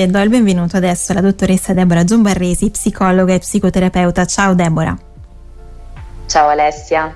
E 0.00 0.06
do 0.06 0.20
il 0.20 0.28
benvenuto 0.28 0.76
adesso 0.76 1.10
alla 1.10 1.20
dottoressa 1.20 1.72
Deborah 1.72 2.04
Giombarresi, 2.04 2.70
psicologa 2.70 3.34
e 3.34 3.40
psicoterapeuta. 3.40 4.26
Ciao 4.26 4.54
Deborah. 4.54 4.96
Ciao 6.26 6.48
Alessia. 6.50 7.12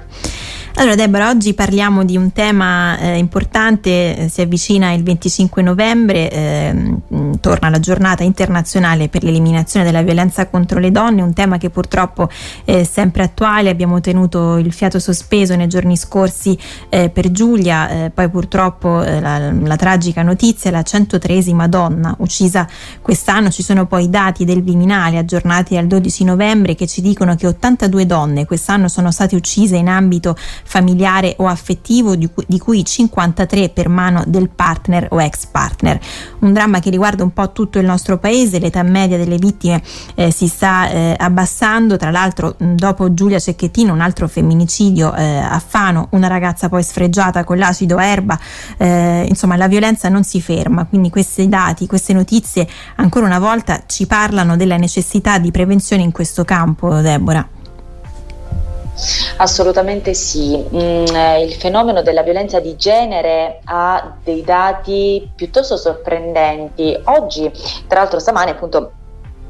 Allora 0.75 0.95
Deborah, 0.95 1.29
oggi 1.29 1.53
parliamo 1.53 2.03
di 2.03 2.17
un 2.17 2.33
tema 2.33 2.99
eh, 2.99 3.19
importante, 3.19 4.17
eh, 4.17 4.29
si 4.31 4.41
avvicina 4.41 4.93
il 4.93 5.03
25 5.03 5.61
novembre, 5.61 6.31
eh, 6.31 6.97
torna 7.41 7.69
la 7.69 7.79
giornata 7.79 8.23
internazionale 8.23 9.11
per 9.11 9.23
l'eliminazione 9.23 9.85
della 9.85 10.01
violenza 10.01 10.49
contro 10.49 10.79
le 10.81 10.91
donne, 10.91 11.21
un 11.21 11.35
tema 11.35 11.59
che 11.59 11.69
purtroppo 11.69 12.31
è 12.65 12.85
sempre 12.85 13.23
attuale, 13.23 13.69
abbiamo 13.69 14.01
tenuto 14.01 14.57
il 14.57 14.73
fiato 14.73 14.99
sospeso 14.99 15.55
nei 15.57 15.69
giorni 15.69 15.95
scorsi 15.95 16.59
eh, 16.89 17.11
per 17.11 17.31
Giulia, 17.31 18.07
eh, 18.07 18.11
poi 18.11 18.31
purtroppo 18.31 19.03
eh, 19.03 19.21
la, 19.21 19.53
la, 19.53 19.77
tragica 19.77 20.23
notizia, 20.23 20.71
la 20.71 20.81
103esima 20.81 21.67
donna 21.69 22.15
uccisa 22.21 22.67
quest'anno, 23.03 23.51
ci 23.51 23.63
sono 23.63 23.87
poi 23.87 24.05
i 24.05 24.11
dati 24.11 24.47
del 24.47 24.63
Viminale 24.63 25.19
aggiornati 25.19 25.77
al 25.77 25.87
12 25.87 26.25
novembre 26.25 26.75
che 26.75 26.87
ci 26.87 27.03
dicono 27.03 27.35
che 27.37 27.47
82 27.47 28.07
donne 28.07 28.47
quest'anno 28.47 28.89
sono 28.89 29.11
state 29.11 29.37
uccise 29.37 29.77
in 29.77 29.89
ambito 29.89 30.35
familiare 30.65 31.35
o 31.39 31.47
affettivo, 31.47 32.17
di 32.17 32.29
cui, 32.33 32.45
di 32.47 32.59
cui 32.59 32.85
53 32.85 33.71
per 33.71 33.89
mano 33.89 34.23
del 34.27 34.49
partner 34.49 35.09
o 35.11 35.21
ex 35.21 35.47
partner. 35.47 36.01
Un 36.41 36.53
dramma 36.53 36.81
che 36.81 36.91
riguarda 36.91 37.23
un 37.23 37.33
po' 37.33 37.53
tutto 37.53 37.79
il 37.79 37.87
nostro 37.87 38.19
paese, 38.19 38.59
l'età 38.59 38.83
media 38.83 39.17
delle 39.17 39.37
vittime 39.37 39.83
eh, 40.15 40.31
si 40.31 40.47
sta 40.49 40.89
eh, 40.89 41.15
abbassando, 41.19 41.97
tra 41.97 42.11
l'altro 42.11 42.55
dopo 42.59 43.15
Giulia 43.15 43.39
Cecchettino 43.39 43.93
un 43.93 44.01
altro 44.01 44.29
femminicidio 44.29 45.15
eh, 45.15 45.39
a 45.39 45.63
Fano, 45.65 46.09
una 46.11 46.27
ragazza 46.27 46.69
poi 46.69 46.83
sfregiata 46.83 47.45
con 47.45 47.59
l'acido 47.59 47.99
erba, 47.99 48.39
eh, 48.77 49.27
insomma 49.29 49.57
la 49.57 49.69
violenza 49.69 50.09
non 50.09 50.25
si 50.25 50.41
ferma, 50.41 50.87
quindi 50.87 51.11
questi 51.11 51.49
dati, 51.49 51.87
queste 51.87 52.13
notizie 52.13 52.67
ancora 52.97 53.27
una 53.27 53.39
volta 53.39 53.85
ci 53.87 54.07
parlano 54.07 54.57
della 54.57 54.77
necessità 54.77 55.39
di 55.39 55.51
prevenzione 55.51 56.03
in 56.03 56.13
questo 56.13 56.45
campo, 56.45 57.01
Deborah. 57.01 57.61
Assolutamente 59.39 60.15
sì, 60.15 60.57
mm, 60.57 61.07
eh, 61.15 61.43
il 61.43 61.55
fenomeno 61.55 62.03
della 62.03 62.23
violenza 62.23 62.61
di 62.61 62.77
genere 62.77 63.61
ha 63.65 64.17
dei 64.23 64.43
dati 64.43 65.31
piuttosto 65.35 65.77
sorprendenti. 65.77 66.99
Oggi, 67.05 67.51
tra 67.89 68.01
l'altro 68.01 68.19
stamane 68.19 68.51
appunto 68.51 68.93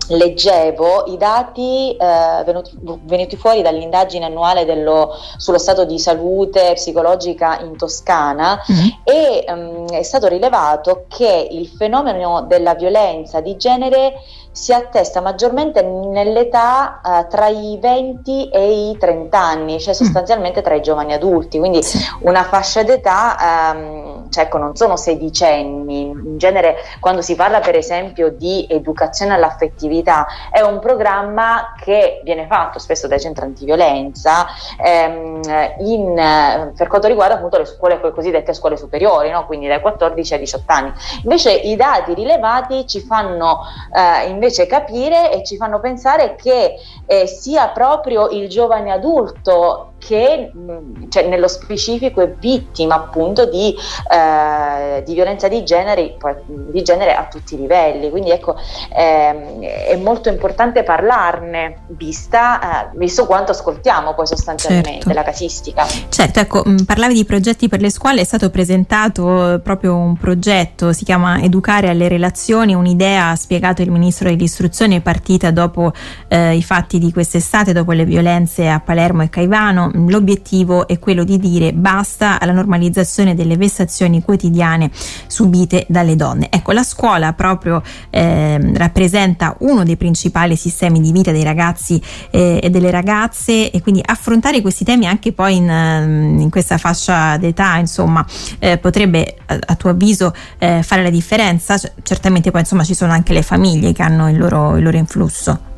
leggevo 0.08 1.04
i 1.06 1.16
dati 1.16 1.96
eh, 1.96 2.42
venuti, 2.44 2.76
venuti, 3.04 3.36
fuori 3.36 3.62
dall'indagine 3.62 4.24
annuale 4.24 4.64
dello, 4.64 5.14
sullo 5.36 5.58
stato 5.58 5.84
di 5.84 5.98
salute 5.98 6.72
psicologica 6.74 7.60
in 7.60 7.76
Toscana 7.76 8.60
mm-hmm. 8.70 8.88
e 9.04 9.44
um, 9.48 9.88
è 9.88 10.02
stato 10.02 10.28
rilevato 10.28 11.04
che 11.08 11.48
il 11.50 11.66
fenomeno 11.68 12.42
della 12.42 12.74
violenza 12.74 13.40
di 13.40 13.56
genere 13.56 14.14
si 14.52 14.72
attesta 14.74 15.22
maggiormente 15.22 15.82
nell'età 15.82 17.00
uh, 17.02 17.26
tra 17.28 17.48
i 17.48 17.78
20 17.80 18.50
e 18.50 18.90
i 18.90 18.98
30 18.98 19.38
anni, 19.38 19.80
cioè 19.80 19.94
mm. 19.94 19.96
sostanzialmente 19.96 20.60
tra 20.60 20.74
i 20.74 20.82
giovani 20.82 21.14
adulti, 21.14 21.58
quindi 21.58 21.80
una 22.20 22.44
fascia 22.44 22.82
d'età, 22.82 23.72
um, 23.74 24.11
cioè 24.32 24.44
ecco, 24.44 24.56
non 24.56 24.74
sono 24.74 24.96
sedicenni, 24.96 26.08
in 26.08 26.38
genere 26.38 26.76
quando 27.00 27.20
si 27.20 27.34
parla 27.34 27.60
per 27.60 27.76
esempio 27.76 28.30
di 28.30 28.66
educazione 28.68 29.34
all'affettività 29.34 30.26
è 30.50 30.60
un 30.60 30.78
programma 30.78 31.74
che 31.78 32.22
viene 32.24 32.46
fatto 32.46 32.78
spesso 32.78 33.06
dai 33.06 33.20
centri 33.20 33.44
antiviolenza 33.44 34.46
um, 34.78 35.40
in, 35.80 36.72
per 36.74 36.86
quanto 36.88 37.08
riguarda 37.08 37.34
appunto 37.34 37.58
le 37.58 37.66
scuole 37.66 38.00
le 38.02 38.10
cosiddette 38.10 38.54
scuole 38.54 38.78
superiori, 38.78 39.30
no? 39.30 39.44
quindi 39.44 39.66
dai 39.66 39.82
14 39.82 40.32
ai 40.32 40.40
18 40.40 40.72
anni. 40.72 40.92
Invece 41.24 41.52
i 41.52 41.76
dati 41.76 42.14
rilevati 42.14 42.86
ci 42.86 43.00
fanno 43.00 43.60
uh, 43.90 44.28
invece 44.30 44.66
capire 44.66 45.30
e 45.30 45.44
ci 45.44 45.56
fanno 45.56 45.78
pensare 45.78 46.36
che 46.36 46.76
eh, 47.04 47.26
sia 47.26 47.68
proprio 47.68 48.30
il 48.30 48.48
giovane 48.48 48.90
adulto 48.90 49.91
che 50.04 50.50
mh, 50.52 51.08
cioè, 51.08 51.28
nello 51.28 51.46
specifico 51.46 52.20
è 52.20 52.34
vittima 52.38 52.96
appunto 52.96 53.46
di, 53.46 53.74
eh, 54.10 55.02
di 55.04 55.14
violenza 55.14 55.46
di 55.46 55.62
genere, 55.62 56.16
di 56.46 56.82
genere, 56.82 57.14
a 57.14 57.26
tutti 57.26 57.54
i 57.54 57.58
livelli. 57.58 58.10
Quindi 58.10 58.30
ecco, 58.30 58.56
ehm, 58.94 59.60
è 59.60 59.96
molto 59.96 60.28
importante 60.28 60.82
parlarne, 60.82 61.84
vista, 61.88 62.88
eh, 62.90 62.90
visto 62.94 63.26
quanto 63.26 63.52
ascoltiamo 63.52 64.14
poi 64.14 64.26
sostanzialmente 64.26 64.90
certo. 64.90 65.12
la 65.12 65.22
casistica. 65.22 65.86
Certo, 66.08 66.40
ecco, 66.40 66.62
mh, 66.64 66.84
parlavi 66.84 67.14
di 67.14 67.24
progetti 67.24 67.68
per 67.68 67.80
le 67.80 67.90
scuole, 67.90 68.22
è 68.22 68.24
stato 68.24 68.50
presentato 68.50 69.60
proprio 69.62 69.96
un 69.96 70.16
progetto, 70.16 70.92
si 70.92 71.04
chiama 71.04 71.40
Educare 71.42 71.88
alle 71.88 72.08
relazioni, 72.08 72.74
un'idea, 72.74 73.28
ha 73.28 73.36
spiegato 73.36 73.82
il 73.82 73.90
ministro 73.90 74.28
dell'istruzione, 74.28 75.00
partita 75.00 75.50
dopo 75.50 75.92
eh, 76.28 76.56
i 76.56 76.62
fatti 76.62 76.98
di 76.98 77.12
quest'estate, 77.12 77.72
dopo 77.72 77.92
le 77.92 78.04
violenze 78.04 78.68
a 78.68 78.80
Palermo 78.80 79.22
e 79.22 79.28
Caivano 79.28 79.90
l'obiettivo 79.92 80.86
è 80.86 80.98
quello 80.98 81.24
di 81.24 81.38
dire 81.38 81.72
basta 81.72 82.40
alla 82.40 82.52
normalizzazione 82.52 83.34
delle 83.34 83.56
vessazioni 83.56 84.22
quotidiane 84.22 84.90
subite 85.26 85.86
dalle 85.88 86.16
donne. 86.16 86.48
Ecco, 86.50 86.72
la 86.72 86.82
scuola 86.82 87.32
proprio 87.32 87.82
eh, 88.10 88.72
rappresenta 88.74 89.56
uno 89.60 89.84
dei 89.84 89.96
principali 89.96 90.56
sistemi 90.56 91.00
di 91.00 91.12
vita 91.12 91.32
dei 91.32 91.42
ragazzi 91.42 92.00
eh, 92.30 92.60
e 92.62 92.70
delle 92.70 92.90
ragazze 92.90 93.70
e 93.70 93.82
quindi 93.82 94.02
affrontare 94.04 94.60
questi 94.60 94.84
temi 94.84 95.06
anche 95.06 95.32
poi 95.32 95.56
in, 95.56 95.68
ehm, 95.68 96.40
in 96.40 96.50
questa 96.50 96.78
fascia 96.78 97.36
d'età, 97.36 97.76
insomma, 97.76 98.24
eh, 98.58 98.78
potrebbe 98.78 99.36
a, 99.46 99.58
a, 99.66 99.74
tuo 99.74 99.90
avviso 99.90 100.34
eh, 100.58 100.82
fare 100.82 101.02
la 101.02 101.10
differenza. 101.10 101.76
C- 101.76 101.92
certamente 102.02 102.50
poi 102.50 102.60
insomma 102.60 102.84
ci 102.84 102.94
sono 102.94 103.12
anche 103.12 103.32
le 103.32 103.42
famiglie 103.42 103.92
che 103.92 104.02
hanno 104.02 104.30
il 104.30 104.38
loro, 104.38 104.76
il 104.76 104.82
loro 104.82 104.96
influsso. 104.96 105.70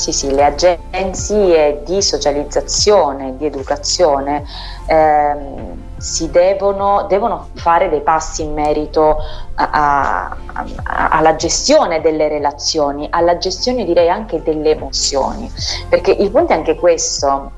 Sì, 0.00 0.12
sì, 0.12 0.30
le 0.30 0.44
agenzie 0.44 1.82
di 1.84 2.00
socializzazione, 2.00 3.36
di 3.36 3.44
educazione 3.44 4.44
ehm, 4.86 5.98
si 5.98 6.30
devono, 6.30 7.04
devono, 7.06 7.48
fare 7.52 7.90
dei 7.90 8.00
passi 8.00 8.40
in 8.40 8.54
merito 8.54 9.18
a, 9.56 9.68
a, 9.70 10.36
a, 10.54 11.08
alla 11.10 11.36
gestione 11.36 12.00
delle 12.00 12.28
relazioni, 12.28 13.08
alla 13.10 13.36
gestione 13.36 13.84
direi 13.84 14.08
anche 14.08 14.42
delle 14.42 14.70
emozioni, 14.70 15.52
perché 15.90 16.12
il 16.12 16.30
punto 16.30 16.54
è 16.54 16.56
anche 16.56 16.76
questo, 16.76 17.50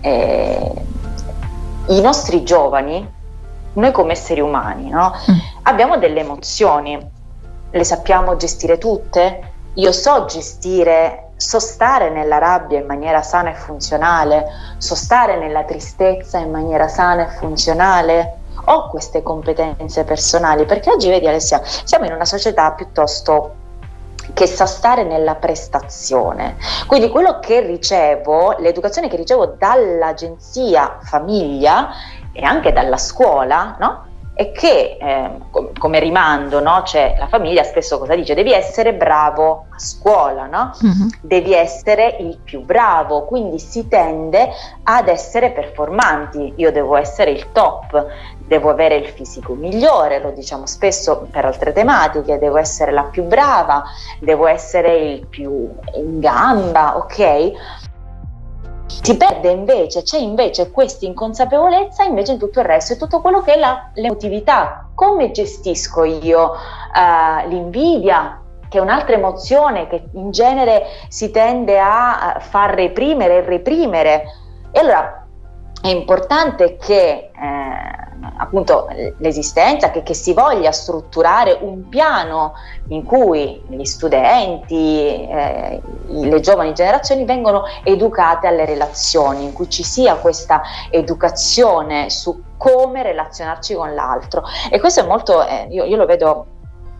eh, 0.00 0.72
i 1.88 2.00
nostri 2.00 2.44
giovani, 2.44 3.06
noi 3.74 3.92
come 3.92 4.12
esseri 4.12 4.40
umani, 4.40 4.88
no? 4.88 5.12
mm. 5.30 5.36
abbiamo 5.64 5.98
delle 5.98 6.20
emozioni, 6.20 6.98
le 7.70 7.84
sappiamo 7.84 8.36
gestire 8.36 8.78
tutte? 8.78 9.52
Io 9.74 9.92
so 9.92 10.24
gestire 10.24 11.23
sostare 11.46 12.08
nella 12.08 12.38
rabbia 12.38 12.78
in 12.78 12.86
maniera 12.86 13.22
sana 13.22 13.50
e 13.50 13.54
funzionale, 13.54 14.46
sostare 14.78 15.36
nella 15.36 15.64
tristezza 15.64 16.38
in 16.38 16.50
maniera 16.50 16.88
sana 16.88 17.26
e 17.26 17.36
funzionale? 17.36 18.38
Ho 18.66 18.88
queste 18.88 19.22
competenze 19.22 20.04
personali? 20.04 20.64
Perché 20.64 20.90
oggi, 20.90 21.10
vedi 21.10 21.28
Alessia, 21.28 21.60
siamo 21.62 22.06
in 22.06 22.12
una 22.12 22.24
società 22.24 22.72
piuttosto 22.72 23.56
che 24.32 24.46
sa 24.46 24.64
stare 24.64 25.04
nella 25.04 25.34
prestazione. 25.34 26.56
Quindi 26.86 27.10
quello 27.10 27.40
che 27.40 27.60
ricevo, 27.60 28.56
l'educazione 28.58 29.08
che 29.08 29.16
ricevo 29.16 29.54
dall'agenzia 29.58 30.96
famiglia 31.02 31.90
e 32.32 32.42
anche 32.42 32.72
dalla 32.72 32.96
scuola, 32.96 33.76
no? 33.78 34.06
E 34.36 34.50
che 34.50 34.96
eh, 35.00 35.30
come 35.78 36.00
rimando 36.00 36.60
no? 36.60 36.82
cioè, 36.84 37.14
la 37.18 37.28
famiglia 37.28 37.62
spesso 37.62 37.98
cosa 37.98 38.16
dice 38.16 38.34
devi 38.34 38.52
essere 38.52 38.92
bravo 38.92 39.66
a 39.70 39.78
scuola 39.78 40.46
no? 40.46 40.72
uh-huh. 40.80 41.08
devi 41.20 41.54
essere 41.54 42.16
il 42.18 42.38
più 42.42 42.62
bravo 42.62 43.24
quindi 43.26 43.60
si 43.60 43.86
tende 43.86 44.48
ad 44.82 45.06
essere 45.06 45.52
performanti 45.52 46.54
io 46.56 46.72
devo 46.72 46.96
essere 46.96 47.30
il 47.30 47.52
top 47.52 48.06
devo 48.38 48.70
avere 48.70 48.96
il 48.96 49.06
fisico 49.06 49.54
migliore 49.54 50.20
lo 50.20 50.32
diciamo 50.32 50.66
spesso 50.66 51.28
per 51.30 51.44
altre 51.44 51.72
tematiche 51.72 52.36
devo 52.38 52.56
essere 52.56 52.90
la 52.90 53.04
più 53.04 53.22
brava 53.22 53.84
devo 54.18 54.48
essere 54.48 54.96
il 54.96 55.26
più 55.26 55.70
in 55.94 56.18
gamba 56.18 56.96
ok 56.96 57.52
si 59.02 59.16
perde 59.16 59.50
invece, 59.50 60.02
c'è 60.02 60.18
invece 60.18 60.70
questa 60.70 61.06
inconsapevolezza 61.06 62.04
invece 62.04 62.32
in 62.32 62.38
tutto 62.38 62.60
il 62.60 62.66
resto, 62.66 62.92
e 62.92 62.96
tutto 62.96 63.20
quello 63.20 63.40
che 63.42 63.54
è 63.54 63.60
l'emotività. 63.94 64.88
Come 64.94 65.30
gestisco 65.30 66.04
io 66.04 66.52
uh, 66.52 67.48
l'invidia, 67.48 68.40
che 68.68 68.78
è 68.78 68.80
un'altra 68.80 69.14
emozione 69.14 69.86
che 69.86 70.04
in 70.14 70.30
genere 70.30 70.84
si 71.08 71.30
tende 71.30 71.78
a 71.78 72.38
far 72.40 72.74
reprimere 72.74 73.38
e 73.38 73.40
reprimere. 73.42 74.24
E 74.70 74.80
allora 74.80 75.23
è 75.84 75.88
importante 75.88 76.78
che 76.78 77.28
eh, 77.30 77.30
appunto 78.38 78.88
l'esistenza, 79.18 79.90
che, 79.90 80.02
che, 80.02 80.14
si 80.14 80.32
voglia 80.32 80.72
strutturare 80.72 81.58
un 81.60 81.90
piano 81.90 82.54
in 82.88 83.04
cui 83.04 83.62
gli 83.68 83.84
studenti, 83.84 85.28
eh, 85.28 85.82
le 86.06 86.40
giovani 86.40 86.72
generazioni 86.72 87.26
vengono 87.26 87.64
educate 87.82 88.46
alle 88.46 88.64
relazioni, 88.64 89.44
in 89.44 89.52
cui 89.52 89.68
ci 89.68 89.82
sia 89.82 90.14
questa 90.14 90.62
educazione 90.88 92.08
su 92.08 92.42
come 92.56 93.02
relazionarci 93.02 93.74
con 93.74 93.92
l'altro. 93.92 94.42
E 94.70 94.80
questo 94.80 95.00
è 95.00 95.06
molto, 95.06 95.46
eh, 95.46 95.66
io, 95.68 95.84
io 95.84 95.96
lo 95.96 96.06
vedo 96.06 96.46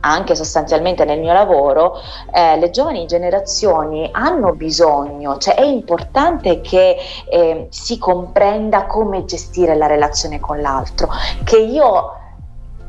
anche 0.05 0.35
sostanzialmente 0.35 1.05
nel 1.05 1.19
mio 1.19 1.33
lavoro, 1.33 1.95
eh, 2.31 2.59
le 2.59 2.71
giovani 2.71 3.07
generazioni 3.07 4.09
hanno 4.13 4.53
bisogno, 4.53 5.39
cioè 5.39 5.55
è 5.55 5.65
importante 5.65 6.61
che 6.61 6.97
eh, 7.29 7.67
si 7.71 7.99
comprenda 7.99 8.85
come 8.87 9.25
gestire 9.25 9.75
la 9.75 9.87
relazione 9.87 10.41
con 10.41 10.61
l'altro, 10.61 11.09
che 11.43 11.59
io 11.59 12.13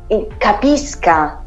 eh, 0.08 0.28
capisca 0.36 1.42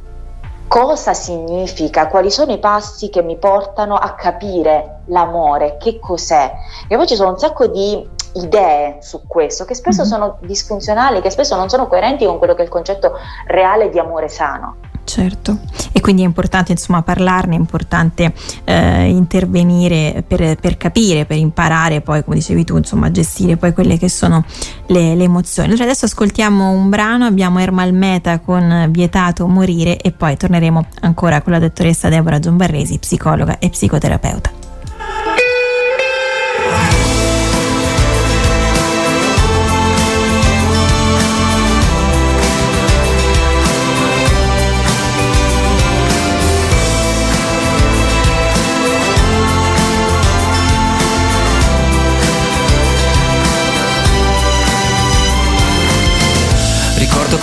cosa 0.68 1.14
significa, 1.14 2.08
quali 2.08 2.30
sono 2.30 2.52
i 2.52 2.60
passi 2.60 3.10
che 3.10 3.22
mi 3.22 3.38
portano 3.38 3.96
a 3.96 4.14
capire 4.14 5.02
l'amore, 5.06 5.78
che 5.78 6.00
cos'è. 6.00 6.52
E 6.88 6.96
poi 6.96 7.08
ci 7.08 7.16
sono 7.16 7.32
un 7.32 7.40
sacco 7.40 7.68
di 7.68 8.18
idee 8.34 8.98
su 9.02 9.26
questo 9.26 9.66
che 9.66 9.74
spesso 9.74 10.02
mm-hmm. 10.02 10.12
sono 10.12 10.38
disfunzionali, 10.42 11.22
che 11.22 11.32
spesso 11.32 11.56
non 11.56 11.70
sono 11.70 11.88
coerenti 11.88 12.26
con 12.26 12.38
quello 12.38 12.54
che 12.54 12.62
è 12.62 12.66
il 12.66 12.70
concetto 12.70 13.14
reale 13.48 13.90
di 13.90 13.98
amore 13.98 14.28
sano. 14.28 14.89
Certo, 15.10 15.58
e 15.92 16.02
quindi 16.02 16.22
è 16.22 16.26
importante 16.26 16.72
insomma 16.72 17.02
parlarne, 17.02 17.56
è 17.56 17.58
importante 17.58 18.32
eh, 18.64 19.06
intervenire 19.06 20.24
per, 20.26 20.56
per, 20.56 20.78
capire, 20.78 21.26
per 21.26 21.36
imparare 21.36 22.02
poi, 22.02 22.24
come 22.24 22.36
dicevi 22.36 22.64
tu, 22.64 22.78
insomma, 22.78 23.08
a 23.08 23.12
gestire 23.12 23.58
poi 23.58 23.74
quelle 23.74 23.98
che 23.98 24.08
sono 24.08 24.46
le, 24.86 25.16
le 25.16 25.24
emozioni. 25.24 25.70
Allora 25.70 25.86
adesso 25.86 26.06
ascoltiamo 26.06 26.70
un 26.70 26.90
brano, 26.90 27.26
abbiamo 27.26 27.58
Ermal 27.58 27.92
Meta 27.92 28.38
con 28.38 28.86
Vietato 28.92 29.48
morire 29.48 29.98
e 29.98 30.12
poi 30.12 30.38
torneremo 30.38 30.86
ancora 31.02 31.42
con 31.42 31.54
la 31.54 31.60
dottoressa 31.60 32.08
Deborah 32.08 32.38
Giombarresi, 32.38 33.00
psicologa 33.00 33.58
e 33.58 33.70
psicoterapeuta. 33.70 34.69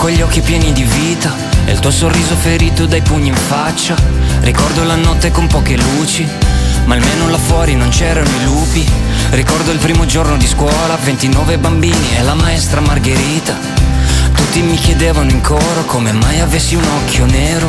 Con 0.06 0.14
gli 0.14 0.22
occhi 0.22 0.40
pieni 0.40 0.72
di 0.72 0.84
vita 0.84 1.34
e 1.64 1.72
il 1.72 1.80
tuo 1.80 1.90
sorriso 1.90 2.36
ferito 2.36 2.86
dai 2.86 3.02
pugni 3.02 3.26
in 3.26 3.34
faccia. 3.34 3.96
Ricordo 4.42 4.84
la 4.84 4.94
notte 4.94 5.32
con 5.32 5.48
poche 5.48 5.76
luci, 5.76 6.24
ma 6.84 6.94
almeno 6.94 7.28
là 7.28 7.38
fuori 7.38 7.74
non 7.74 7.88
c'erano 7.88 8.28
i 8.28 8.44
lupi. 8.44 8.88
Ricordo 9.30 9.72
il 9.72 9.78
primo 9.78 10.06
giorno 10.06 10.36
di 10.36 10.46
scuola, 10.46 10.96
29 11.02 11.58
bambini 11.58 12.16
e 12.16 12.22
la 12.22 12.34
maestra 12.34 12.80
Margherita. 12.80 13.58
Tutti 14.32 14.62
mi 14.62 14.76
chiedevano 14.76 15.28
in 15.28 15.40
coro 15.40 15.84
come 15.86 16.12
mai 16.12 16.38
avessi 16.38 16.76
un 16.76 16.84
occhio 16.84 17.26
nero. 17.26 17.68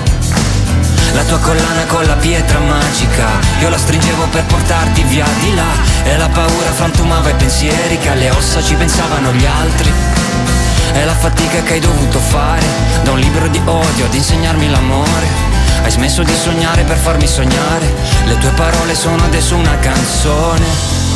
La 1.14 1.24
tua 1.24 1.40
collana 1.40 1.86
con 1.86 2.06
la 2.06 2.18
pietra 2.18 2.60
magica, 2.60 3.30
io 3.62 3.70
la 3.70 3.80
stringevo 3.80 4.28
per 4.28 4.44
portarti 4.44 5.02
via 5.06 5.26
di 5.42 5.56
là. 5.56 5.74
E 6.04 6.16
la 6.18 6.30
paura 6.30 6.72
frantumava 6.72 7.32
i 7.32 7.36
pensieri 7.36 7.98
che 7.98 8.10
alle 8.10 8.30
ossa 8.30 8.62
ci 8.62 8.76
pensavano 8.76 9.34
gli 9.34 9.46
altri. 9.48 9.92
È 10.94 11.04
la 11.04 11.14
fatica 11.14 11.62
che 11.64 11.74
hai 11.74 11.80
dovuto 11.80 12.20
fare 12.20 12.66
Da 13.04 13.12
un 13.12 13.20
libro 13.20 13.48
di 13.48 13.62
odio 13.64 14.06
ad 14.06 14.14
insegnarmi 14.14 14.70
l'amore. 14.70 15.28
Hai 15.84 15.92
smesso 15.92 16.24
di 16.24 16.34
sognare 16.34 16.84
per 16.84 16.98
farmi 16.98 17.28
sognare 17.28 17.94
Le 18.26 18.38
tue 18.38 18.52
parole 18.52 18.96
sono 18.96 19.24
adesso 19.24 19.56
una 19.56 19.78
canzone 19.78 21.07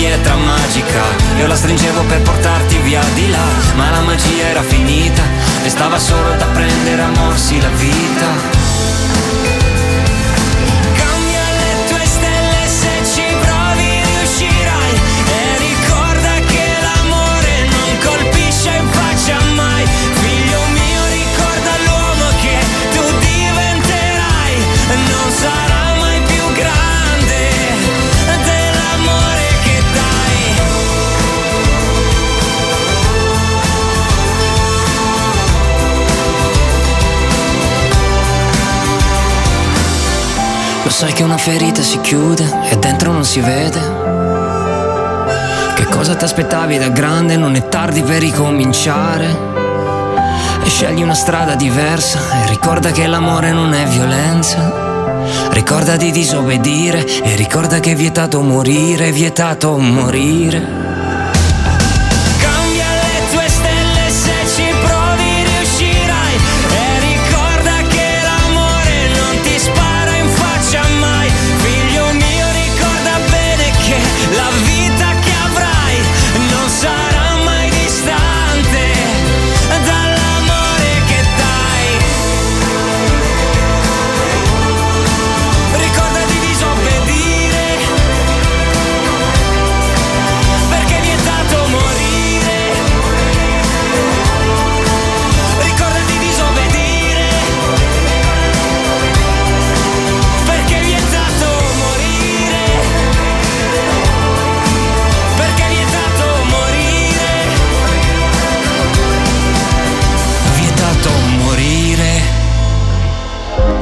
pietra 0.00 0.34
magica, 0.34 1.02
io 1.36 1.46
la 1.46 1.54
stringevo 1.54 2.02
per 2.04 2.22
portarti 2.22 2.78
via 2.78 3.02
di 3.12 3.28
là, 3.28 3.44
ma 3.76 3.90
la 3.90 4.00
magia 4.00 4.46
era 4.48 4.62
finita 4.62 5.22
e 5.62 5.68
stava 5.68 5.98
solo 5.98 6.34
da 6.36 6.46
prendere 6.46 7.02
a 7.02 7.08
morsi 7.08 7.60
la 7.60 7.68
vita. 7.68 8.59
Sai 41.00 41.14
che 41.14 41.22
una 41.22 41.38
ferita 41.38 41.80
si 41.80 41.98
chiude 42.02 42.68
e 42.68 42.76
dentro 42.76 43.10
non 43.10 43.24
si 43.24 43.40
vede. 43.40 43.80
Che 45.74 45.84
cosa 45.86 46.14
ti 46.14 46.24
aspettavi 46.24 46.76
da 46.76 46.90
grande? 46.90 47.38
Non 47.38 47.54
è 47.54 47.68
tardi 47.70 48.02
per 48.02 48.20
ricominciare. 48.20 49.34
E 50.62 50.68
scegli 50.68 51.00
una 51.00 51.14
strada 51.14 51.54
diversa 51.54 52.42
e 52.42 52.48
ricorda 52.50 52.90
che 52.90 53.06
l'amore 53.06 53.50
non 53.50 53.72
è 53.72 53.86
violenza. 53.86 55.48
Ricorda 55.52 55.96
di 55.96 56.10
disobbedire 56.10 57.06
e 57.06 57.34
ricorda 57.34 57.80
che 57.80 57.92
è 57.92 57.94
vietato 57.94 58.42
morire, 58.42 59.06
è 59.06 59.12
vietato 59.12 59.78
morire. 59.78 60.89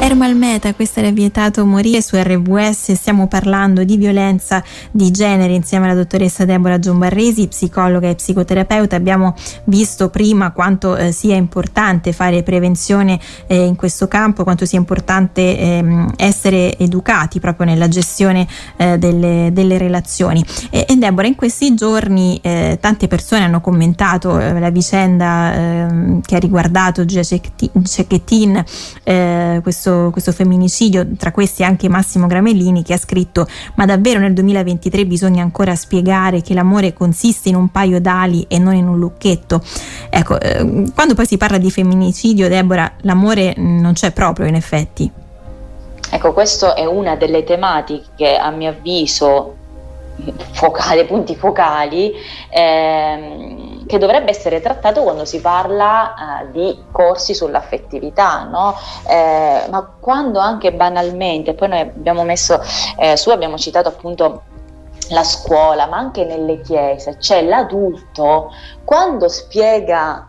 Meta, 0.09 0.73
questo 0.73 1.01
era 1.01 1.11
vietato 1.11 1.67
morire 1.67 2.01
su 2.01 2.17
RWS, 2.17 2.93
stiamo 2.93 3.29
parlando 3.29 3.85
di 3.85 3.99
violenza 3.99 4.65
di 4.91 5.11
genere 5.11 5.53
insieme 5.53 5.85
alla 5.85 5.95
dottoressa 5.95 6.47
Deborah 6.47 6.79
Giombarresi, 6.79 7.47
psicologa 7.47 8.09
e 8.09 8.15
psicoterapeuta. 8.15 8.97
Abbiamo 8.97 9.35
visto 9.65 10.09
prima 10.09 10.53
quanto 10.53 10.97
eh, 10.97 11.13
sia 11.13 11.37
importante 11.37 12.13
fare 12.13 12.43
prevenzione 12.43 13.21
eh, 13.47 13.65
in 13.65 13.77
questo 13.77 14.09
campo, 14.09 14.45
quanto 14.45 14.65
sia 14.65 14.79
importante 14.79 15.59
ehm, 15.59 16.15
essere 16.17 16.79
educati 16.79 17.39
proprio 17.39 17.67
nella 17.67 17.89
gestione 17.89 18.47
eh, 18.77 18.97
delle, 18.97 19.51
delle, 19.53 19.77
relazioni. 19.77 20.43
E, 20.71 20.87
e, 20.89 20.97
Deborah, 20.97 21.27
in 21.27 21.37
questi 21.37 21.75
giorni 21.75 22.39
eh, 22.43 22.79
tante 22.81 23.09
persone 23.09 23.45
hanno 23.45 23.61
commentato 23.61 24.39
eh, 24.39 24.59
la 24.59 24.71
vicenda 24.71 25.55
ehm, 25.55 26.21
che 26.23 26.37
ha 26.37 26.39
riguardato 26.39 27.05
Gia 27.05 27.23
Cecchettin, 27.23 28.65
eh, 29.05 29.61
questo 29.63 29.98
questo, 30.11 30.33
femminicidio, 30.33 31.09
tra 31.17 31.33
questi 31.33 31.65
anche 31.65 31.89
Massimo 31.89 32.27
Gramellini 32.27 32.83
che 32.83 32.95
ha 32.95 32.99
scritto 32.99 33.47
ma 33.75 33.85
davvero 33.85 34.19
nel 34.19 34.33
2023 34.33 35.07
bisogna 35.07 35.43
ancora 35.43 35.75
spiegare 35.75 36.43
che 36.43 36.55
l'amore 36.55 36.93
consiste 36.93 37.49
in 37.49 37.57
un 37.57 37.69
paio 37.69 38.01
d'ali 38.01 38.45
e 38.49 38.59
non 38.59 38.75
in 38.75 38.89
un 38.89 38.99
lucchetto. 38.99 39.63
Ecco, 40.11 40.41
eh, 40.41 40.91
quando 40.95 41.15
poi 41.15 41.27
si 41.27 41.37
parla 41.37 41.59
di 41.59 41.71
femminicidio, 41.71 42.49
Deborah, 42.49 42.93
l'amore 43.03 43.55
non 43.57 43.93
c'è 43.93 44.13
proprio 44.13 44.47
in 44.47 44.55
effetti. 44.55 45.11
Ecco, 46.11 46.33
questa 46.33 46.75
è 46.75 46.87
una 46.87 47.17
delle 47.17 47.45
tematiche, 47.45 48.37
a 48.37 48.51
mio 48.51 48.71
avviso, 48.71 49.57
focali, 50.53 51.05
punti 51.05 51.37
focali, 51.37 52.13
ehm, 52.51 53.68
che 53.89 53.99
dovrebbe 53.99 54.31
essere 54.31 54.61
trattato 54.61 55.03
quando 55.03 55.25
si 55.25 55.41
parla 55.41 56.43
eh, 56.43 56.51
di 56.53 56.85
corsi 56.93 57.35
sull'affettività, 57.35 58.45
no? 58.45 58.77
eh, 59.09 59.67
ma 59.69 59.95
quando 59.99 60.39
anche 60.39 60.73
banalmente, 60.73 61.55
poi 61.55 61.69
noi 61.69 61.81
abbiamo 61.81 62.23
messo 62.23 62.61
eh, 62.99 63.17
su, 63.17 63.31
abbiamo 63.31 63.57
citato 63.57 63.89
appunto 63.89 64.43
la 65.09 65.25
scuola, 65.25 65.87
ma 65.87 65.97
anche 65.97 66.25
nelle 66.25 66.61
chiese, 66.61 67.17
c'è 67.17 67.43
l'adulto 67.43 68.53
quando 68.85 69.29
spiega 69.29 70.27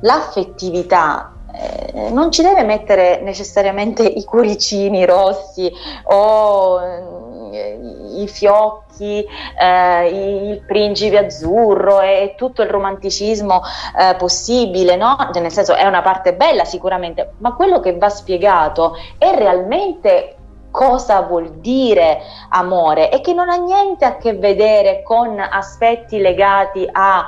l'affettività 0.00 1.34
eh, 1.56 2.10
non 2.10 2.32
ci 2.32 2.42
deve 2.42 2.64
mettere 2.64 3.20
necessariamente 3.20 4.02
i 4.02 4.24
cuoricini 4.24 5.04
rossi 5.04 5.70
o 6.04 7.13
i 8.22 8.28
fiocchi, 8.28 9.24
eh, 9.60 10.50
il 10.50 10.60
principe 10.66 11.18
azzurro 11.18 12.00
e 12.00 12.34
tutto 12.36 12.62
il 12.62 12.68
romanticismo 12.68 13.60
eh, 13.98 14.14
possibile, 14.16 14.96
no? 14.96 15.16
Cioè, 15.32 15.42
nel 15.42 15.52
senso 15.52 15.74
è 15.74 15.86
una 15.86 16.02
parte 16.02 16.34
bella 16.34 16.64
sicuramente, 16.64 17.34
ma 17.38 17.54
quello 17.54 17.80
che 17.80 17.96
va 17.96 18.08
spiegato 18.08 18.96
è 19.18 19.34
realmente 19.34 20.36
cosa 20.70 21.20
vuol 21.20 21.60
dire 21.60 22.20
amore 22.48 23.08
e 23.12 23.20
che 23.20 23.32
non 23.32 23.48
ha 23.48 23.54
niente 23.54 24.04
a 24.04 24.16
che 24.16 24.34
vedere 24.34 25.02
con 25.04 25.38
aspetti 25.38 26.18
legati 26.18 26.84
a 26.90 27.24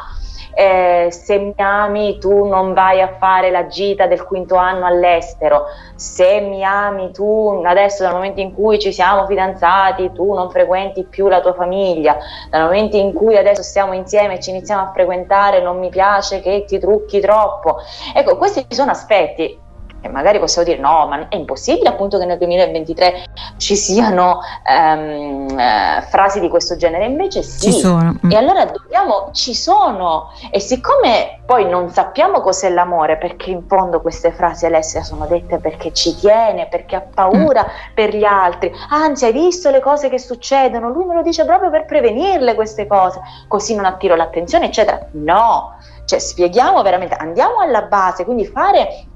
eh, 0.57 1.09
se 1.11 1.37
mi 1.39 1.53
ami 1.57 2.19
tu 2.19 2.47
non 2.47 2.73
vai 2.73 3.03
a 3.03 3.17
fare 3.19 3.51
la 3.51 3.67
gita 3.67 4.07
del 4.07 4.25
quinto 4.25 4.55
anno 4.55 4.87
all'estero, 4.87 5.67
se 5.95 6.41
mi 6.41 6.65
ami 6.65 7.13
tu 7.13 7.63
adesso 7.63 8.03
dal 8.03 8.15
momento 8.15 8.41
in 8.41 8.55
cui 8.55 8.79
ci 8.79 8.91
siamo 8.91 9.27
fidanzati 9.27 10.13
tu 10.13 10.33
non 10.33 10.51
frequenti 10.51 11.05
più 11.05 11.29
la 11.29 11.43
tua 11.43 11.53
famiglia, 11.53 12.17
dal 12.49 12.63
momento 12.63 12.97
in 12.97 13.13
cui 13.13 13.37
adesso 13.37 13.63
stiamo 13.63 13.93
insieme 13.93 14.37
e 14.37 14.41
ci 14.41 14.49
iniziamo 14.49 14.83
a 14.83 14.93
frequentare 14.93 15.61
non 15.61 15.79
mi 15.79 15.91
piace 15.91 16.41
che 16.41 16.65
ti 16.67 16.79
trucchi 16.79 17.21
troppo. 17.21 17.77
Ecco, 18.15 18.39
questi 18.39 18.65
sono 18.71 18.93
aspetti 18.93 19.65
e 20.07 20.09
magari 20.09 20.39
possiamo 20.39 20.67
dire 20.67 20.81
no, 20.81 21.07
ma 21.07 21.29
è 21.29 21.37
impossibile 21.37 21.89
appunto 21.89 22.19
che 22.19 22.25
nel 22.25 22.39
2023 22.39 23.25
ci 23.57 23.77
siano 23.77 24.41
um, 24.69 25.47
uh, 25.51 26.03
frasi 26.09 26.41
di 26.41 26.49
questo 26.49 26.77
genere, 26.77 27.05
invece 27.05 27.43
sì. 27.43 27.73
Ci 27.73 27.81
sono. 27.81 28.19
Mm. 28.25 28.31
E 28.31 28.37
allora 28.37 28.65
dobbiamo, 28.65 29.31
ci 29.33 29.55
sono. 29.55 30.33
E 30.51 30.61
siccome 30.61 31.41
poi 31.45 31.69
non 31.69 31.91
sappiamo 31.91 32.41
cos'è 32.41 32.71
l'amore, 32.71 33.19
perché 33.19 33.51
in 33.51 33.67
fondo 33.67 34.01
queste 34.01 34.33
frasi 34.33 34.67
Alessia 34.67 35.03
sono 35.03 35.27
dette 35.27 35.59
perché 35.59 35.93
ci 35.93 36.17
tiene, 36.17 36.69
perché 36.69 36.97
ha 36.97 37.05
paura 37.13 37.63
mm. 37.63 37.95
per 37.95 38.15
gli 38.15 38.25
altri, 38.25 38.73
anzi 38.91 39.27
hai 39.27 39.33
visto 39.33 39.71
le 39.71 39.81
cose 39.81 40.09
che 40.09 40.19
succedono, 40.19 40.89
lui 40.89 41.05
me 41.05 41.15
lo 41.15 41.23
dice 41.23 41.45
proprio 41.45 41.71
per 41.71 41.85
prevenirle 41.85 42.55
queste 42.55 42.87
cose, 42.87 43.21
così 43.49 43.75
non 43.75 43.85
attiro 43.85 44.15
l'attenzione, 44.15 44.67
eccetera. 44.67 45.07
No, 45.13 45.77
cioè 46.05 46.19
spieghiamo 46.19 46.83
veramente, 46.83 47.15
andiamo 47.17 47.61
alla 47.61 47.83
base, 47.83 48.25
quindi 48.25 48.47
fare 48.47 49.07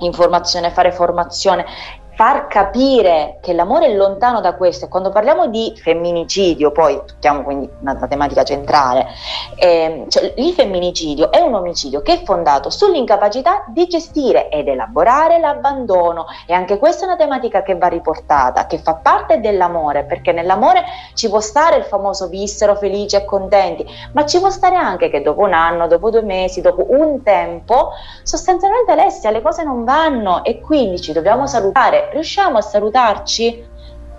informazione, 0.00 0.70
fare 0.70 0.92
formazione 0.92 1.64
far 2.20 2.48
capire 2.48 3.38
che 3.40 3.54
l'amore 3.54 3.86
è 3.86 3.94
lontano 3.94 4.42
da 4.42 4.54
questo 4.54 4.84
e 4.84 4.88
quando 4.88 5.08
parliamo 5.08 5.46
di 5.46 5.72
femminicidio, 5.74 6.70
poi 6.70 7.00
tocchiamo 7.06 7.42
quindi 7.42 7.66
una, 7.80 7.92
una 7.92 8.06
tematica 8.08 8.42
centrale, 8.44 9.06
eh, 9.56 10.04
cioè 10.06 10.34
il 10.36 10.52
femminicidio 10.52 11.32
è 11.32 11.40
un 11.40 11.54
omicidio 11.54 12.02
che 12.02 12.20
è 12.20 12.22
fondato 12.22 12.68
sull'incapacità 12.68 13.64
di 13.68 13.86
gestire 13.86 14.50
ed 14.50 14.68
elaborare 14.68 15.38
l'abbandono 15.38 16.26
e 16.44 16.52
anche 16.52 16.76
questa 16.76 17.04
è 17.04 17.06
una 17.06 17.16
tematica 17.16 17.62
che 17.62 17.74
va 17.76 17.86
riportata, 17.86 18.66
che 18.66 18.76
fa 18.76 18.96
parte 18.96 19.40
dell'amore, 19.40 20.04
perché 20.04 20.32
nell'amore 20.32 20.84
ci 21.14 21.30
può 21.30 21.40
stare 21.40 21.76
il 21.76 21.84
famoso 21.84 22.28
vissero 22.28 22.74
felici 22.74 23.16
e 23.16 23.24
contenti, 23.24 23.86
ma 24.12 24.26
ci 24.26 24.38
può 24.40 24.50
stare 24.50 24.76
anche 24.76 25.08
che 25.08 25.22
dopo 25.22 25.40
un 25.40 25.54
anno, 25.54 25.86
dopo 25.86 26.10
due 26.10 26.20
mesi, 26.20 26.60
dopo 26.60 26.84
un 26.86 27.22
tempo, 27.22 27.92
sostanzialmente 28.24 28.92
Alessia 28.92 29.30
le 29.30 29.40
cose 29.40 29.64
non 29.64 29.84
vanno 29.84 30.44
e 30.44 30.60
quindi 30.60 31.00
ci 31.00 31.14
dobbiamo 31.14 31.46
salutare 31.46 32.08
riusciamo 32.12 32.58
a 32.58 32.62
salutarci? 32.62 33.68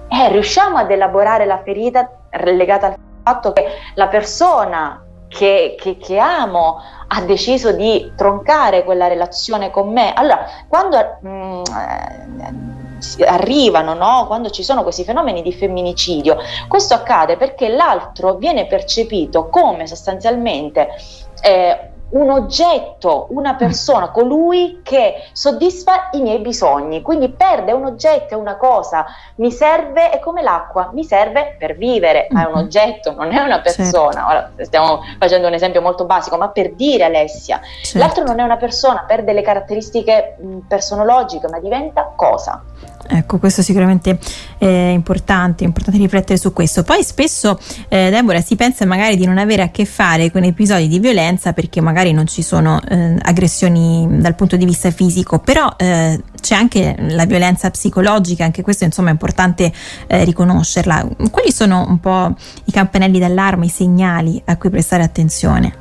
Eh, 0.08 0.30
riusciamo 0.30 0.78
ad 0.78 0.92
elaborare 0.92 1.46
la 1.46 1.62
ferita 1.64 2.10
legata 2.32 2.88
al 2.88 2.96
fatto 3.24 3.54
che 3.54 3.66
la 3.96 4.08
persona 4.08 5.06
che, 5.28 5.76
che, 5.80 5.98
che, 5.98 6.18
amo 6.20 6.82
ha 7.08 7.22
deciso 7.22 7.72
di 7.72 8.12
troncare 8.18 8.84
quella 8.84 9.08
relazione 9.08 9.72
con 9.72 9.92
me. 9.92 10.14
Allora, 10.14 10.46
quando 10.68 10.98
mh, 11.22 11.30
mm, 11.30 11.64
eh, 13.18 13.26
arrivano, 13.26 13.94
no? 13.94 14.26
quando 14.28 14.50
ci 14.50 14.64
sono 14.64 14.84
questi 14.84 15.06
fenomeni 15.06 15.42
di 15.42 15.54
femminicidio, 15.54 16.38
questo 16.68 16.94
accade 16.94 17.38
perché 17.38 17.70
l'altro 17.70 18.36
viene 18.36 18.68
percepito 18.68 19.48
come 19.48 19.88
sostanzialmente 19.88 20.90
eh, 21.42 21.91
un 22.12 22.30
oggetto, 22.30 23.28
una 23.30 23.56
persona, 23.56 24.10
colui 24.10 24.82
che 24.84 25.30
soddisfa 25.32 26.10
i 26.12 26.22
miei 26.22 26.40
bisogni, 26.40 27.02
quindi 27.02 27.30
perde 27.30 27.72
un 27.72 27.86
oggetto, 27.86 28.38
una 28.38 28.58
cosa, 28.58 29.06
mi 29.36 29.52
serve, 29.52 30.10
è 30.10 30.20
come 30.20 30.42
l'acqua, 30.42 30.90
mi 30.94 31.04
serve 31.04 31.56
per 31.58 31.76
vivere, 31.76 32.28
ma 32.32 32.44
è 32.44 32.46
un 32.46 32.54
mhm. 32.54 32.60
oggetto, 32.60 33.14
non 33.14 33.32
è 33.32 33.40
una 33.40 33.62
certo. 33.62 33.82
persona. 33.82 34.12
Certo. 34.12 34.30
Ora 34.30 34.52
stiamo 34.60 35.00
facendo 35.20 35.48
un 35.48 35.54
esempio 35.54 35.82
molto 35.82 36.06
basico, 36.06 36.38
ma 36.38 36.50
per 36.50 36.74
dire 36.74 37.06
Alessia, 37.06 37.60
certo. 37.82 37.98
l'altro 37.98 38.24
non 38.24 38.40
è 38.40 38.44
una 38.44 38.58
persona, 38.58 39.04
perde 39.08 39.34
le 39.34 39.42
caratteristiche 39.42 40.38
personologiche, 40.68 41.48
ma 41.48 41.60
diventa 41.60 42.12
cosa. 42.16 42.64
Ecco, 43.14 43.40
questo 43.40 43.62
sicuramente 43.62 44.18
è 44.58 44.66
importante, 44.66 45.66
è 45.66 45.68
importante 45.68 46.00
riflettere 46.00 46.40
su 46.40 46.54
questo. 46.54 46.84
Poi 46.84 47.04
spesso, 47.04 47.60
eh, 47.90 48.10
Deborah, 48.10 48.40
si 48.40 48.56
pensa 48.56 48.86
magari 48.86 49.18
di 49.18 49.26
non 49.26 49.38
avere 49.38 49.64
a 49.64 49.70
che 49.70 49.84
fare 49.84 50.32
con 50.32 50.44
episodi 50.44 50.88
di 50.88 50.98
violenza 51.00 51.52
perché 51.52 51.82
magari 51.82 52.14
non 52.14 52.26
ci 52.26 52.42
sono 52.42 52.80
eh, 52.88 53.18
aggressioni 53.22 54.08
dal 54.10 54.36
punto 54.36 54.56
di 54.56 54.64
vista 54.64 54.92
fisico, 54.92 55.40
però 55.40 55.74
eh, 55.76 56.22
c'è 56.40 56.56
anche 56.56 56.96
la 57.10 57.26
violenza 57.26 57.70
psicologica, 57.70 58.46
anche 58.46 58.62
questo 58.62 58.86
insomma 58.86 59.10
è 59.10 59.12
importante 59.12 59.74
eh, 60.08 60.24
riconoscerla. 60.24 61.06
Quali 61.30 61.52
sono 61.52 61.86
un 61.86 62.00
po' 62.00 62.34
i 62.64 62.72
campanelli 62.72 63.20
d'allarme, 63.20 63.66
i 63.66 63.70
segnali 63.70 64.42
a 64.46 64.56
cui 64.56 64.70
prestare 64.70 65.04
attenzione? 65.04 65.81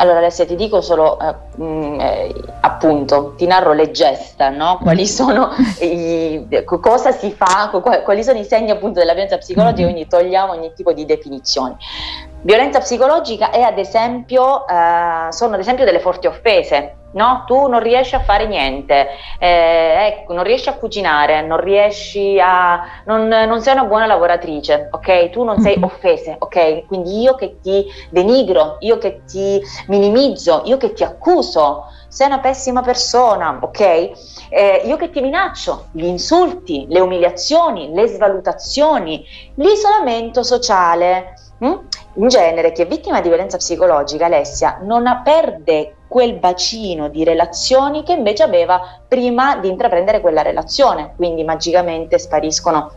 Allora 0.00 0.18
Alessia 0.18 0.46
ti 0.46 0.54
dico 0.54 0.80
solo 0.80 1.18
eh, 1.18 1.34
mh, 1.56 1.64
mm, 1.64 2.00
eh, 2.00 2.34
appunto, 2.60 3.34
ti 3.36 3.46
narro 3.46 3.72
le 3.72 3.90
gesta, 3.90 4.48
no? 4.48 4.78
quali 4.80 5.06
sono 5.06 5.50
i, 5.80 6.46
cosa 6.80 7.10
si 7.10 7.32
fa, 7.32 7.70
quali 8.04 8.22
sono 8.22 8.38
i 8.38 8.44
segni 8.44 8.70
appunto 8.70 9.00
della 9.00 9.12
violenza 9.12 9.38
psicologica, 9.38 9.82
mm-hmm. 9.82 9.92
quindi 9.92 10.08
togliamo 10.08 10.52
ogni 10.52 10.72
tipo 10.74 10.92
di 10.92 11.04
definizioni. 11.04 11.76
Violenza 12.42 12.78
psicologica 12.78 13.50
è 13.50 13.62
ad 13.62 13.78
esempio, 13.78 14.66
eh, 14.68 15.26
sono 15.30 15.54
ad 15.54 15.60
esempio 15.60 15.84
delle 15.84 16.00
forti 16.00 16.28
offese, 16.28 16.97
no? 17.12 17.44
Tu 17.46 17.66
non 17.66 17.80
riesci 17.80 18.14
a 18.14 18.20
fare 18.20 18.46
niente, 18.46 19.08
eh, 19.38 20.18
ecco, 20.18 20.34
non 20.34 20.44
riesci 20.44 20.68
a 20.68 20.74
cucinare, 20.74 21.42
non 21.42 21.60
riesci 21.60 22.38
a... 22.40 22.82
Non, 23.04 23.26
non, 23.28 23.60
sei 23.60 23.74
una 23.74 23.84
buona 23.84 24.06
lavoratrice, 24.06 24.88
ok? 24.90 25.30
Tu 25.30 25.42
non 25.44 25.60
sei 25.60 25.74
mm-hmm. 25.74 25.84
offese, 25.84 26.36
ok? 26.38 26.86
Quindi 26.86 27.20
io 27.20 27.34
che 27.34 27.58
ti 27.60 27.86
denigro, 28.10 28.76
io 28.80 28.98
che 28.98 29.22
ti 29.26 29.60
minimizzo, 29.86 30.62
io 30.64 30.76
che 30.76 30.92
ti 30.92 31.04
accuso, 31.04 31.86
sei 32.08 32.26
una 32.26 32.40
pessima 32.40 32.82
persona, 32.82 33.58
ok? 33.60 33.80
Eh, 34.50 34.82
io 34.84 34.96
che 34.96 35.10
ti 35.10 35.20
minaccio, 35.20 35.88
gli 35.92 36.06
insulti, 36.06 36.86
le 36.88 37.00
umiliazioni, 37.00 37.92
le 37.92 38.06
svalutazioni, 38.06 39.24
l'isolamento 39.54 40.42
sociale. 40.42 41.34
Hm? 41.58 41.78
In 42.14 42.28
genere 42.28 42.72
chi 42.72 42.82
è 42.82 42.86
vittima 42.86 43.20
di 43.20 43.28
violenza 43.28 43.58
psicologica, 43.58 44.26
Alessia, 44.26 44.78
non 44.82 45.20
perde 45.22 45.97
quel 46.08 46.34
bacino 46.34 47.08
di 47.08 47.22
relazioni 47.22 48.02
che 48.02 48.12
invece 48.12 48.42
aveva 48.42 48.80
prima 49.06 49.56
di 49.56 49.68
intraprendere 49.68 50.20
quella 50.20 50.42
relazione, 50.42 51.12
quindi 51.16 51.44
magicamente 51.44 52.18
spariscono 52.18 52.90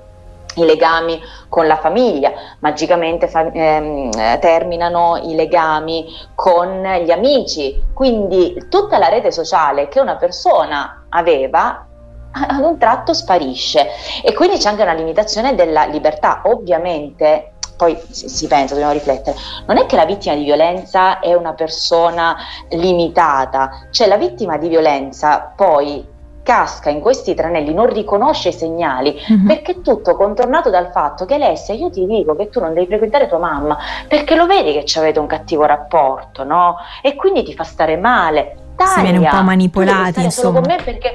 i 0.56 0.66
legami 0.66 1.20
con 1.48 1.68
la 1.68 1.78
famiglia, 1.78 2.32
magicamente 2.60 3.28
fa- 3.28 3.52
ehm, 3.52 4.10
terminano 4.40 5.18
i 5.24 5.36
legami 5.36 6.08
con 6.36 6.82
gli 6.82 7.12
amici, 7.12 7.82
quindi 7.94 8.66
tutta 8.70 8.98
la 8.98 9.08
rete 9.08 9.32
sociale 9.32 9.88
che 9.88 10.00
una 10.00 10.16
persona 10.16 11.06
aveva 11.10 11.86
ad 12.34 12.64
un 12.64 12.78
tratto 12.78 13.14
sparisce. 13.14 13.88
E 14.24 14.34
quindi 14.34 14.58
c'è 14.58 14.70
anche 14.70 14.84
una 14.84 14.94
limitazione 14.94 15.56
della 15.56 15.86
libertà. 15.86 16.42
Ovviamente 16.46 17.51
poi 17.82 18.00
si, 18.12 18.46
pensa, 18.46 18.76
dobbiamo 18.76 18.94
riflettere, 18.94 19.36
non 19.66 19.78
è 19.78 19.88
che 19.88 19.96
la 19.96 20.06
vittima 20.06 20.36
di 20.36 20.44
violenza 20.44 21.20
è 21.20 21.34
una 21.34 21.54
persona 21.54 22.38
limitata, 22.70 23.88
cioè 23.90 24.08
la 24.08 24.18
vittima 24.18 24.60
di 24.60 24.68
violenza 24.68 25.52
poi 25.56 26.08
casca 26.44 26.92
in 26.92 27.00
questi 27.00 27.34
tranelli, 27.34 27.74
non 27.74 27.92
riconosce 27.92 28.50
i 28.50 28.54
segnali, 28.54 29.20
mm-hmm. 29.20 29.48
perché 29.48 29.82
tutto 29.82 30.16
contornato 30.16 30.70
dal 30.70 30.92
fatto 30.92 31.26
che 31.26 31.34
Alessia, 31.34 31.74
io 31.74 31.90
ti 31.90 32.06
dico 32.06 32.36
che 32.36 32.50
tu 32.50 32.60
non 32.60 32.76
devi 32.76 32.86
frequentare 32.86 33.28
tua 33.28 33.40
mamma, 33.40 33.76
perché 34.08 34.36
lo 34.36 34.46
vedi 34.46 34.74
che 34.74 34.86
ci 34.86 35.00
avete 35.00 35.18
un 35.18 35.26
cattivo 35.26 35.66
rapporto, 35.66 36.44
no? 36.44 36.76
E 37.02 37.16
quindi 37.16 37.42
ti 37.42 37.56
fa 37.56 37.64
stare 37.64 37.98
male. 37.98 38.58
Taglia, 38.76 38.92
si 38.92 39.02
viene 39.02 39.18
un 39.18 39.28
po' 39.28 39.42
manipolati, 39.42 40.22
insomma. 40.22 40.30
Solo 40.30 40.52
con 40.62 40.64
me 40.68 40.84
perché 40.84 41.12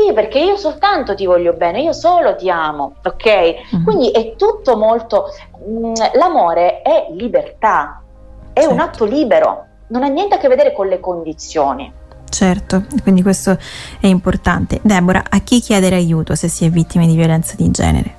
sì, 0.00 0.12
perché 0.12 0.38
io 0.38 0.56
soltanto 0.56 1.14
ti 1.14 1.26
voglio 1.26 1.52
bene, 1.52 1.82
io 1.82 1.92
solo 1.92 2.34
ti 2.36 2.48
amo, 2.48 2.94
ok? 3.04 3.26
Mm-hmm. 3.26 3.84
Quindi 3.84 4.10
è 4.10 4.34
tutto 4.36 4.76
molto. 4.76 5.26
Mh, 5.66 5.86
mm, 5.88 5.94
l'amore 6.14 6.82
è 6.82 7.08
libertà, 7.10 8.00
è 8.52 8.60
certo. 8.60 8.74
un 8.74 8.80
atto 8.80 9.04
libero, 9.04 9.66
non 9.88 10.02
ha 10.02 10.08
niente 10.08 10.36
a 10.36 10.38
che 10.38 10.48
vedere 10.48 10.72
con 10.72 10.88
le 10.88 11.00
condizioni. 11.00 11.92
Certo, 12.28 12.84
quindi 13.02 13.22
questo 13.22 13.58
è 14.00 14.06
importante. 14.06 14.78
Deborah, 14.82 15.24
a 15.28 15.40
chi 15.40 15.60
chiedere 15.60 15.96
aiuto 15.96 16.34
se 16.34 16.48
si 16.48 16.64
è 16.64 16.70
vittime 16.70 17.06
di 17.06 17.16
violenza 17.16 17.54
di 17.56 17.70
genere? 17.70 18.18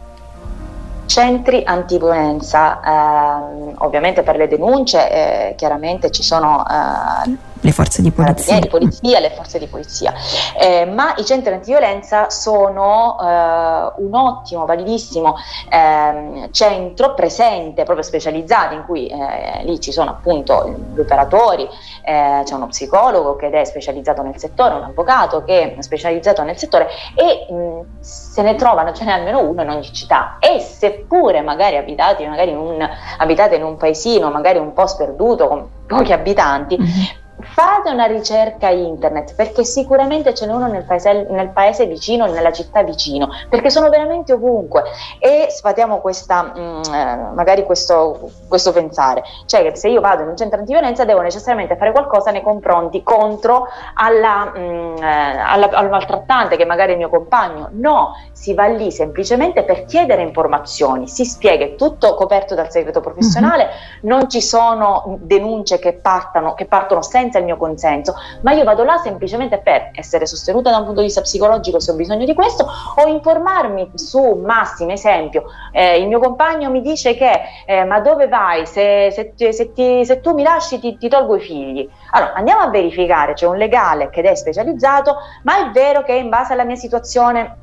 Centri 1.06 1.64
antiviolenza, 1.66 2.80
ehm, 2.84 3.74
ovviamente 3.80 4.22
per 4.22 4.36
le 4.38 4.48
denunce 4.48 5.10
eh, 5.12 5.56
chiaramente 5.56 6.12
ci 6.12 6.24
sono 6.24 6.64
eh, 6.66 7.38
le 7.62 7.72
forze 7.72 8.02
di 8.02 8.12
polizia, 8.12 8.60
di 8.60 8.68
polizia 8.68 9.20
le 9.20 9.32
forze 9.32 9.60
di 9.60 9.68
polizia, 9.68 10.14
eh, 10.60 10.86
ma 10.86 11.14
i 11.18 11.26
centri 11.26 11.54
antiviolenza 11.54 12.30
sono 12.30 13.18
eh, 13.20 13.94
un 14.04 14.14
ottimo, 14.14 14.66
validissimo 14.66 15.36
eh, 15.70 16.50
centro 16.52 17.14
presente, 17.14 17.84
proprio 17.84 18.04
specializzato, 18.04 18.74
in 18.74 18.84
cui 18.86 19.08
eh, 19.08 19.64
lì 19.64 19.80
ci 19.80 19.92
sono 19.92 20.10
appunto 20.10 20.76
gli 20.94 21.00
operatori, 21.00 21.68
eh, 22.04 22.42
c'è 22.44 22.54
uno 22.54 22.68
psicologo 22.68 23.36
che 23.36 23.50
è 23.50 23.64
specializzato 23.64 24.22
nel 24.22 24.38
settore, 24.38 24.76
un 24.76 24.84
avvocato 24.84 25.44
che 25.44 25.76
è 25.76 25.82
specializzato 25.82 26.44
nel 26.44 26.58
settore 26.58 26.90
e 27.16 27.52
mh, 27.52 28.00
se 28.00 28.42
ne 28.42 28.56
trovano, 28.56 28.92
ce 28.94 29.06
n'è 29.06 29.12
almeno 29.12 29.40
uno 29.40 29.62
in 29.62 29.70
ogni 29.70 29.94
città. 29.94 30.38
E 30.40 30.60
seppure 30.60 31.42
magari 31.42 31.78
abitati, 31.78 32.26
magari 32.26 32.52
in 32.52 32.58
un, 32.58 32.90
abitate 33.18 33.56
in 33.56 33.64
un 33.64 33.78
paesino, 33.78 34.32
magari 34.32 34.58
un 34.58 34.74
po' 34.74 34.88
sperduto, 34.88 35.48
con 35.48 35.68
pochi 35.86 36.12
abitanti, 36.12 36.78
mm-hmm 36.80 37.20
fate 37.42 37.90
una 37.90 38.06
ricerca 38.06 38.70
internet 38.70 39.36
perché 39.36 39.64
sicuramente 39.64 40.34
ce 40.34 40.46
n'è 40.46 40.54
uno 40.54 40.68
nel 40.68 40.84
paese, 40.84 41.28
nel 41.30 41.50
paese, 41.50 41.86
vicino, 41.86 42.26
nella 42.26 42.52
città 42.52 42.84
vicino, 42.84 43.30
perché 43.50 43.70
sono 43.70 43.90
veramente 43.90 44.34
ovunque. 44.34 44.84
E 45.20 45.48
sfatiamo 45.50 46.00
questa, 46.00 46.44
mh, 46.44 46.82
mm, 46.90 47.34
magari 47.34 47.64
questo, 47.66 48.32
questo, 48.48 48.72
pensare, 48.72 49.24
cioè 49.46 49.64
che 49.64 49.76
se 49.76 49.90
io 49.90 50.02
vado 50.02 50.24
in 50.24 50.30
un 50.30 50.38
centro 50.38 50.60
antiviolenza 50.60 51.04
devo 51.04 51.22
necessariamente 51.22 51.76
fare 51.76 51.92
qualcosa 51.92 52.32
nei 52.32 52.42
confronti 52.42 53.04
contro 53.04 53.68
alla, 53.96 54.46
mh, 54.46 54.60
mm, 54.60 54.98
eh, 54.98 55.38
alla, 55.38 55.70
al 55.70 55.90
maltrattante 55.90 56.56
che 56.56 56.66
magari 56.66 56.90
è 56.90 56.94
il 56.94 57.00
mio 57.00 57.10
compagno, 57.10 57.70
no, 57.72 58.14
si 58.32 58.54
va 58.54 58.68
lì 58.68 58.92
semplicemente 58.92 59.64
per 59.64 59.86
chiedere 59.86 60.22
informazioni, 60.22 61.08
si 61.08 61.26
spiega, 61.26 61.66
è 61.66 61.76
tutto 61.76 62.16
coperto 62.16 62.56
dal 62.56 62.72
segreto 62.72 63.02
professionale, 63.02 63.66
mm-hmm. 63.66 63.74
non 64.02 64.30
ci 64.30 64.42
sono 64.42 65.18
denunce 65.22 65.80
che, 65.80 65.94
partano, 65.94 66.54
che 66.54 66.66
partono 66.66 67.02
senza 67.02 67.31
senza 67.32 67.40
il 67.40 67.46
mio 67.46 67.58
consenso, 67.58 68.14
ma 68.42 68.52
io 68.52 68.64
vado 68.64 68.84
là 68.84 68.98
semplicemente 68.98 69.60
per 69.60 69.92
essere 69.94 70.26
sostenuta 70.26 70.70
da 70.70 70.78
un 70.78 70.86
punto 70.86 71.00
di 71.00 71.08
vista 71.08 71.22
psicologico 71.22 71.80
se 71.80 71.92
ho 71.92 71.96
bisogno 71.96 72.26
di 72.26 72.34
questo 72.34 72.68
o 72.96 73.08
informarmi 73.08 73.92
su 73.96 74.34
massimo 74.44 74.92
esempio, 74.92 75.46
eh, 75.72 76.00
il 76.00 76.08
mio 76.08 76.20
compagno 76.20 76.70
mi 76.70 76.82
dice 76.82 77.16
che 77.16 77.42
eh, 77.66 77.86
ma 77.86 78.02
dove 78.02 78.28
vai 78.28 78.66
se, 78.66 79.10
se, 79.12 79.54
se, 79.54 79.74
ti, 79.74 80.06
se 80.06 80.20
tu 80.20 80.34
mi 80.34 80.44
lasci 80.44 80.80
ti, 80.80 80.98
ti, 80.98 81.08
tolgo 81.08 81.38
i 81.38 81.42
figli. 81.42 81.90
Allora 82.12 82.34
andiamo 82.34 82.62
a 82.62 82.70
verificare, 82.70 83.34
c'è 83.34 83.48
un 83.48 83.58
legale 83.58 84.10
che 84.10 84.22
è 84.22 84.36
specializzato, 84.36 85.16
ma 85.44 85.60
è 85.60 85.72
vero 85.72 86.04
che 86.04 86.14
in 86.14 86.30
base 86.30 86.54
alla 86.54 86.66
mia 86.66 86.76
situazione 86.76 87.58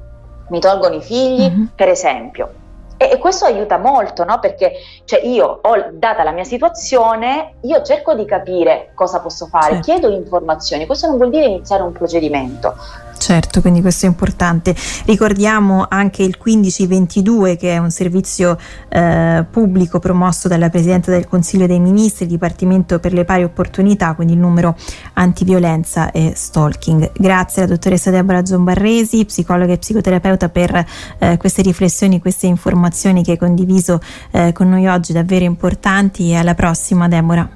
mi 0.48 0.60
tolgono 0.60 0.94
i 0.94 1.02
figli, 1.02 1.50
mm-hmm. 1.50 1.64
per 1.74 1.88
esempio. 1.88 2.66
E, 2.98 3.16
questo 3.18 3.44
aiuta 3.44 3.78
molto, 3.78 4.24
no? 4.24 4.40
Perché 4.40 4.72
cioè 5.04 5.20
io, 5.24 5.60
ho, 5.62 5.86
data 5.92 6.24
la 6.24 6.32
mia 6.32 6.44
situazione, 6.44 7.54
io 7.62 7.80
cerco 7.82 8.14
di 8.14 8.24
capire 8.24 8.90
cosa 8.94 9.20
posso 9.20 9.46
fare, 9.46 9.74
certo. 9.74 9.92
chiedo 9.92 10.10
informazioni. 10.10 10.84
Questo 10.84 11.06
non 11.06 11.16
vuol 11.16 11.30
dire 11.30 11.46
iniziare 11.46 11.82
un 11.82 11.92
procedimento. 11.92 12.74
Certo, 13.18 13.60
quindi 13.60 13.80
questo 13.80 14.06
è 14.06 14.08
importante. 14.08 14.74
Ricordiamo 15.04 15.86
anche 15.88 16.22
il 16.22 16.38
1522 16.42 17.56
che 17.56 17.74
è 17.74 17.78
un 17.78 17.90
servizio 17.90 18.56
eh, 18.88 19.44
pubblico 19.50 19.98
promosso 19.98 20.48
dalla 20.48 20.70
Presidente 20.70 21.10
del 21.10 21.26
Consiglio 21.26 21.66
dei 21.66 21.80
Ministri, 21.80 22.26
Dipartimento 22.26 23.00
per 23.00 23.12
le 23.12 23.24
pari 23.24 23.42
opportunità, 23.42 24.14
quindi 24.14 24.34
il 24.34 24.38
numero 24.38 24.76
antiviolenza 25.14 26.10
e 26.12 26.32
stalking. 26.34 27.10
Grazie 27.16 27.62
alla 27.62 27.72
dottoressa 27.72 28.10
Deborah 28.10 28.46
Zombarresi, 28.46 29.24
psicologa 29.24 29.72
e 29.72 29.78
psicoterapeuta 29.78 30.48
per 30.48 30.86
eh, 31.18 31.36
queste 31.36 31.62
riflessioni, 31.62 32.20
queste 32.20 32.46
informazioni 32.88 33.22
che 33.22 33.32
hai 33.32 33.38
condiviso 33.38 34.00
eh, 34.30 34.52
con 34.52 34.68
noi 34.68 34.86
oggi 34.86 35.12
davvero 35.12 35.44
importanti 35.44 36.30
e 36.30 36.36
alla 36.36 36.54
prossima 36.54 37.06
Deborah. 37.06 37.48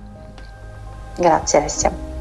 Grazie 1.17 1.59
Alessia. 1.59 2.12